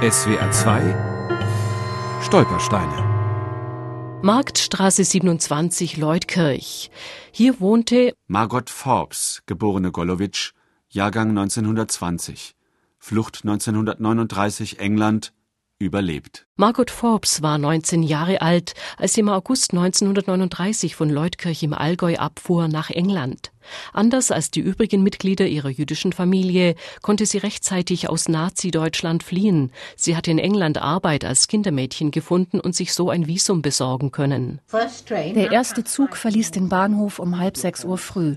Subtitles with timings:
[0.00, 4.20] SWR 2 Stolpersteine.
[4.22, 6.92] Marktstraße 27 Leutkirch.
[7.32, 10.52] Hier wohnte Margot Forbes, geborene Golowitsch,
[10.88, 12.54] Jahrgang 1920,
[13.00, 15.32] Flucht 1939 England,
[15.78, 16.46] überlebt.
[16.56, 22.16] Margot Forbes war 19 Jahre alt, als sie im August 1939 von Leutkirch im Allgäu
[22.16, 23.52] abfuhr nach England.
[23.92, 29.70] Anders als die übrigen Mitglieder ihrer jüdischen Familie konnte sie rechtzeitig aus Nazi-Deutschland fliehen.
[29.94, 34.60] Sie hatte in England Arbeit als Kindermädchen gefunden und sich so ein Visum besorgen können.
[34.72, 38.36] Der erste Zug verließ den Bahnhof um halb sechs Uhr früh.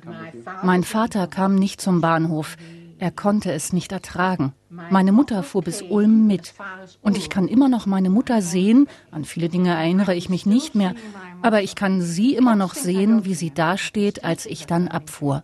[0.63, 2.57] Mein Vater kam nicht zum Bahnhof.
[3.01, 4.53] Er konnte es nicht ertragen.
[4.69, 6.53] Meine Mutter fuhr bis Ulm mit.
[7.01, 8.87] Und ich kann immer noch meine Mutter sehen.
[9.09, 10.93] An viele Dinge erinnere ich mich nicht mehr.
[11.41, 15.41] Aber ich kann sie immer noch sehen, wie sie dasteht, als ich dann abfuhr.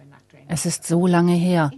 [0.47, 1.71] Es ist so lange her.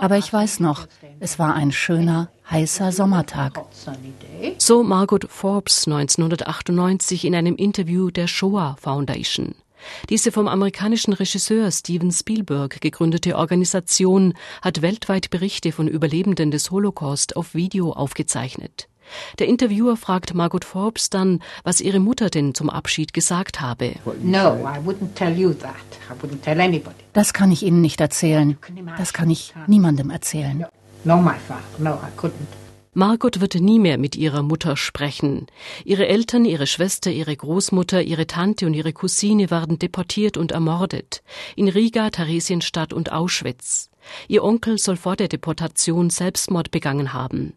[0.00, 0.86] Aber ich weiß noch,
[1.18, 3.60] es war ein schöner, heißer Sommertag.
[4.58, 9.56] So Margot Forbes 1998 in einem Interview der Shoah Foundation.
[10.08, 17.36] Diese vom amerikanischen Regisseur Steven Spielberg gegründete Organisation hat weltweit Berichte von Überlebenden des Holocaust
[17.36, 18.88] auf Video aufgezeichnet.
[19.38, 23.94] Der Interviewer fragt Margot Forbes dann, was ihre Mutter denn zum Abschied gesagt habe.
[27.12, 28.58] Das kann ich Ihnen nicht erzählen.
[28.96, 30.64] Das kann ich niemandem erzählen.
[31.04, 31.62] No, my father.
[31.78, 32.63] No, I couldn't.
[32.96, 35.46] Margot wird nie mehr mit ihrer Mutter sprechen.
[35.84, 41.24] Ihre Eltern, ihre Schwester, ihre Großmutter, ihre Tante und ihre Cousine werden deportiert und ermordet.
[41.56, 43.90] In Riga, Theresienstadt und Auschwitz.
[44.28, 47.54] Ihr Onkel soll vor der Deportation Selbstmord begangen haben.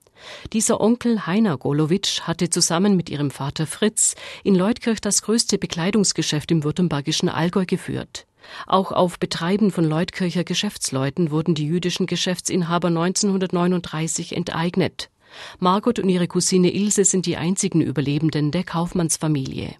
[0.54, 6.50] Dieser Onkel Heiner Golowitsch hatte zusammen mit ihrem Vater Fritz in Leutkirch das größte Bekleidungsgeschäft
[6.50, 8.26] im württembergischen Allgäu geführt.
[8.66, 15.10] Auch auf Betreiben von Leutkircher Geschäftsleuten wurden die jüdischen Geschäftsinhaber 1939 enteignet.
[15.60, 19.76] Margot und ihre Cousine Ilse sind die einzigen Überlebenden der Kaufmannsfamilie.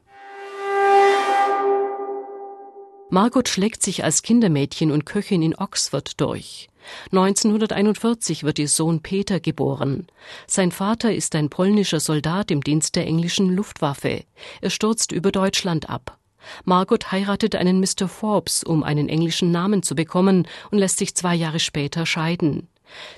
[3.10, 6.68] Margot schlägt sich als Kindermädchen und Köchin in Oxford durch.
[7.12, 10.08] 1941 wird ihr Sohn Peter geboren.
[10.46, 14.24] Sein Vater ist ein polnischer Soldat im Dienst der englischen Luftwaffe.
[14.62, 16.18] Er stürzt über Deutschland ab.
[16.66, 18.08] Margot heiratet einen Mr.
[18.08, 22.68] Forbes, um einen englischen Namen zu bekommen und lässt sich zwei Jahre später scheiden.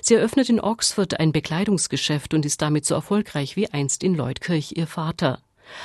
[0.00, 4.72] Sie eröffnet in Oxford ein Bekleidungsgeschäft und ist damit so erfolgreich wie einst in Leutkirch
[4.76, 5.40] ihr Vater.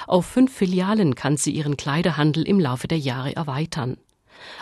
[0.07, 3.97] Auf fünf Filialen kann sie ihren Kleiderhandel im Laufe der Jahre erweitern.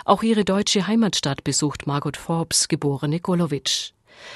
[0.06, 3.92] Auch ihre deutsche Heimatstadt besucht Margot Forbes, geborene Golowitsch.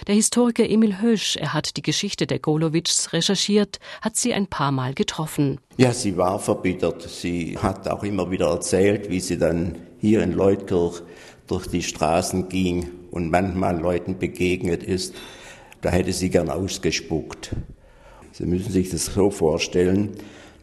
[0.07, 4.71] Der Historiker Emil Hösch, er hat die Geschichte der Golowitschs recherchiert, hat sie ein paar
[4.71, 5.59] Mal getroffen.
[5.77, 7.03] Ja, sie war verbittert.
[7.03, 11.03] Sie hat auch immer wieder erzählt, wie sie dann hier in Leutkirch
[11.47, 15.16] durch die Straßen ging und manchmal Leuten begegnet ist,
[15.81, 17.56] da hätte sie gern ausgespuckt.
[18.31, 20.12] Sie müssen sich das so vorstellen,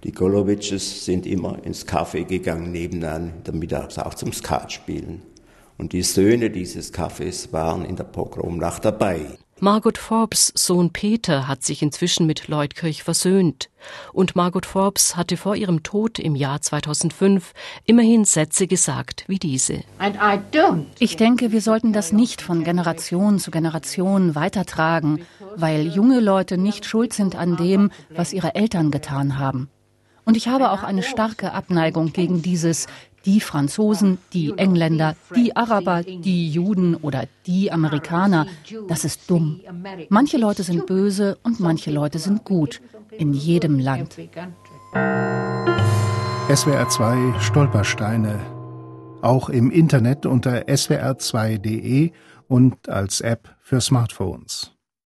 [0.05, 5.23] die Golowitsches sind immer ins Café gegangen nebenan, damit auch zum Skat spielen.
[5.79, 9.39] Und die Söhne dieses Cafés waren in der Pogromnacht dabei.
[9.65, 13.71] Margot Forbes Sohn Peter hat sich inzwischen mit Leutkirch versöhnt.
[14.13, 17.55] Und Margot Forbes hatte vor ihrem Tod im Jahr 2005
[17.87, 19.81] immerhin Sätze gesagt wie diese.
[20.99, 25.25] Ich denke, wir sollten das nicht von Generation zu Generation weitertragen,
[25.57, 29.71] weil junge Leute nicht schuld sind an dem, was ihre Eltern getan haben.
[30.27, 32.87] Und ich habe auch eine starke Abneigung gegen dieses
[33.25, 38.47] die Franzosen, die Engländer, die Araber, die Juden oder die Amerikaner.
[38.89, 39.61] Das ist dumm.
[40.09, 42.81] Manche Leute sind böse und manche Leute sind gut.
[43.11, 44.17] In jedem Land.
[46.53, 48.41] SWR 2 Stolpersteine.
[49.23, 52.11] Auch im Internet unter swr2.de
[52.49, 54.74] und als App für Smartphones.